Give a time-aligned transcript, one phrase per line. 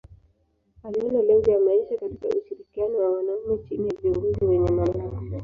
[0.83, 5.11] Aliona lengo ya maisha katika ushirikiano wa wanaume chini ya viongozi wenye mamlaka.